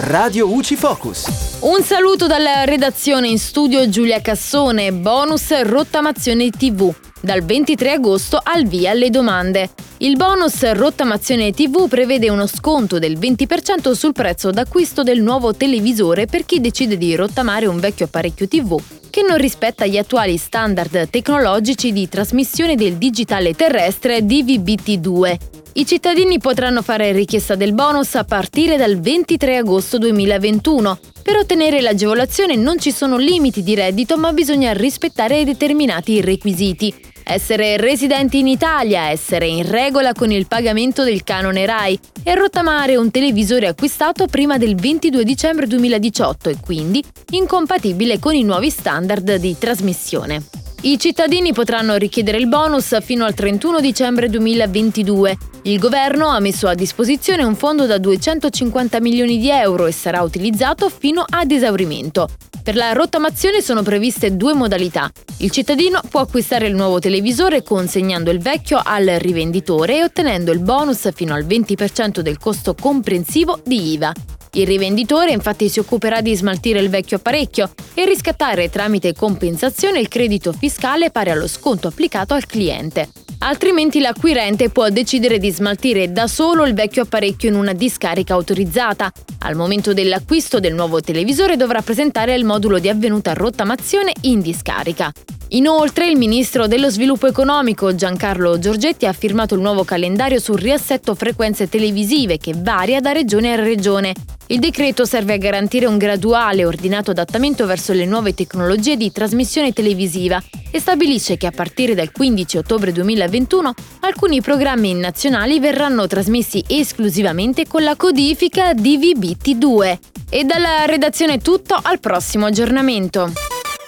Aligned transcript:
Radio 0.00 0.48
UCI 0.48 0.76
Focus. 0.76 1.58
Un 1.62 1.82
saluto 1.82 2.28
dalla 2.28 2.62
redazione 2.62 3.26
in 3.26 3.38
studio 3.40 3.88
Giulia 3.88 4.20
Cassone, 4.20 4.92
bonus 4.92 5.60
rottamazione 5.62 6.50
TV. 6.50 6.94
Dal 7.20 7.42
23 7.42 7.90
agosto 7.94 8.38
al 8.40 8.64
via 8.68 8.92
alle 8.92 9.10
domande. 9.10 9.70
Il 9.96 10.14
bonus 10.14 10.70
rottamazione 10.70 11.50
TV 11.50 11.88
prevede 11.88 12.30
uno 12.30 12.46
sconto 12.46 13.00
del 13.00 13.18
20% 13.18 13.90
sul 13.90 14.12
prezzo 14.12 14.52
d'acquisto 14.52 15.02
del 15.02 15.20
nuovo 15.20 15.52
televisore 15.52 16.26
per 16.26 16.44
chi 16.44 16.60
decide 16.60 16.96
di 16.96 17.16
rottamare 17.16 17.66
un 17.66 17.80
vecchio 17.80 18.04
apparecchio 18.04 18.46
TV 18.46 18.80
che 19.10 19.22
non 19.22 19.36
rispetta 19.38 19.84
gli 19.84 19.98
attuali 19.98 20.36
standard 20.36 21.10
tecnologici 21.10 21.92
di 21.92 22.08
trasmissione 22.08 22.76
del 22.76 22.94
digitale 22.98 23.52
terrestre 23.54 24.24
DVB-T2. 24.24 25.57
I 25.72 25.86
cittadini 25.86 26.38
potranno 26.38 26.82
fare 26.82 27.12
richiesta 27.12 27.54
del 27.54 27.72
bonus 27.72 28.14
a 28.16 28.24
partire 28.24 28.76
dal 28.76 28.98
23 28.98 29.58
agosto 29.58 29.98
2021. 29.98 30.98
Per 31.22 31.36
ottenere 31.36 31.80
l'agevolazione 31.80 32.56
non 32.56 32.78
ci 32.78 32.90
sono 32.90 33.16
limiti 33.16 33.62
di 33.62 33.74
reddito, 33.74 34.16
ma 34.16 34.32
bisogna 34.32 34.72
rispettare 34.72 35.44
determinati 35.44 36.20
requisiti 36.20 37.08
essere 37.28 37.76
residenti 37.76 38.38
in 38.38 38.46
Italia, 38.46 39.10
essere 39.10 39.46
in 39.46 39.68
regola 39.68 40.14
con 40.14 40.32
il 40.32 40.46
pagamento 40.46 41.04
del 41.04 41.24
canone 41.24 41.66
RAI 41.66 42.00
e 42.22 42.34
rottamare 42.34 42.96
un 42.96 43.10
televisore 43.10 43.66
acquistato 43.66 44.26
prima 44.26 44.56
del 44.56 44.74
22 44.74 45.24
dicembre 45.24 45.66
2018 45.66 46.48
e 46.48 46.56
quindi 46.64 47.04
incompatibile 47.32 48.18
con 48.18 48.34
i 48.34 48.44
nuovi 48.44 48.70
standard 48.70 49.34
di 49.36 49.58
trasmissione. 49.58 50.57
I 50.80 50.96
cittadini 50.96 51.52
potranno 51.52 51.96
richiedere 51.96 52.38
il 52.38 52.46
bonus 52.46 52.96
fino 53.02 53.24
al 53.24 53.34
31 53.34 53.80
dicembre 53.80 54.28
2022. 54.28 55.36
Il 55.62 55.80
governo 55.80 56.28
ha 56.28 56.38
messo 56.38 56.68
a 56.68 56.74
disposizione 56.74 57.42
un 57.42 57.56
fondo 57.56 57.84
da 57.84 57.98
250 57.98 59.00
milioni 59.00 59.38
di 59.38 59.50
euro 59.50 59.86
e 59.86 59.92
sarà 59.92 60.22
utilizzato 60.22 60.88
fino 60.88 61.24
ad 61.28 61.50
esaurimento. 61.50 62.28
Per 62.62 62.76
la 62.76 62.92
rottamazione 62.92 63.60
sono 63.60 63.82
previste 63.82 64.36
due 64.36 64.54
modalità. 64.54 65.10
Il 65.38 65.50
cittadino 65.50 66.00
può 66.08 66.20
acquistare 66.20 66.68
il 66.68 66.76
nuovo 66.76 67.00
televisore 67.00 67.64
consegnando 67.64 68.30
il 68.30 68.38
vecchio 68.38 68.80
al 68.80 69.06
rivenditore 69.18 69.96
e 69.96 70.04
ottenendo 70.04 70.52
il 70.52 70.60
bonus 70.60 71.10
fino 71.12 71.34
al 71.34 71.44
20% 71.44 72.20
del 72.20 72.38
costo 72.38 72.74
comprensivo 72.74 73.60
di 73.64 73.94
IVA. 73.94 74.12
Il 74.52 74.66
rivenditore 74.66 75.32
infatti 75.32 75.68
si 75.68 75.78
occuperà 75.78 76.20
di 76.20 76.34
smaltire 76.34 76.80
il 76.80 76.88
vecchio 76.88 77.18
apparecchio 77.18 77.70
e 77.94 78.04
riscattare 78.04 78.70
tramite 78.70 79.14
compensazione 79.14 80.00
il 80.00 80.08
credito 80.08 80.52
fiscale 80.52 81.10
pari 81.10 81.30
allo 81.30 81.46
sconto 81.46 81.88
applicato 81.88 82.34
al 82.34 82.46
cliente. 82.46 83.10
Altrimenti 83.40 84.00
l'acquirente 84.00 84.68
può 84.68 84.88
decidere 84.88 85.38
di 85.38 85.50
smaltire 85.50 86.10
da 86.10 86.26
solo 86.26 86.66
il 86.66 86.74
vecchio 86.74 87.02
apparecchio 87.02 87.48
in 87.48 87.54
una 87.54 87.72
discarica 87.72 88.34
autorizzata. 88.34 89.12
Al 89.40 89.54
momento 89.54 89.92
dell'acquisto 89.92 90.58
del 90.58 90.74
nuovo 90.74 91.00
televisore 91.00 91.56
dovrà 91.56 91.80
presentare 91.80 92.34
il 92.34 92.44
modulo 92.44 92.80
di 92.80 92.88
avvenuta 92.88 93.34
rottamazione 93.34 94.12
in 94.22 94.40
discarica. 94.40 95.12
Inoltre, 95.52 96.06
il 96.06 96.18
ministro 96.18 96.66
dello 96.66 96.90
sviluppo 96.90 97.26
economico 97.26 97.94
Giancarlo 97.94 98.58
Giorgetti 98.58 99.06
ha 99.06 99.14
firmato 99.14 99.54
il 99.54 99.62
nuovo 99.62 99.82
calendario 99.82 100.40
sul 100.40 100.58
riassetto 100.58 101.14
frequenze 101.14 101.70
televisive 101.70 102.36
che 102.36 102.52
varia 102.54 103.00
da 103.00 103.12
regione 103.12 103.54
a 103.54 103.56
regione. 103.56 104.12
Il 104.48 104.58
decreto 104.58 105.06
serve 105.06 105.34
a 105.34 105.38
garantire 105.38 105.86
un 105.86 105.96
graduale 105.96 106.62
e 106.62 106.66
ordinato 106.66 107.12
adattamento 107.12 107.64
verso 107.64 107.94
le 107.94 108.04
nuove 108.04 108.34
tecnologie 108.34 108.98
di 108.98 109.10
trasmissione 109.10 109.72
televisiva 109.72 110.42
e 110.70 110.78
stabilisce 110.80 111.38
che 111.38 111.46
a 111.46 111.50
partire 111.50 111.94
dal 111.94 112.12
15 112.12 112.58
ottobre 112.58 112.92
2021 112.92 113.74
alcuni 114.00 114.42
programmi 114.42 114.92
nazionali 114.92 115.60
verranno 115.60 116.06
trasmessi 116.06 116.62
esclusivamente 116.66 117.66
con 117.66 117.82
la 117.82 117.96
codifica 117.96 118.74
DVB-T2. 118.74 119.98
E 120.28 120.44
dalla 120.44 120.84
redazione 120.84 121.38
tutto, 121.38 121.78
al 121.80 122.00
prossimo 122.00 122.44
aggiornamento. 122.44 123.32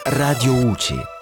Radio 0.04 0.54
UCI 0.54 1.18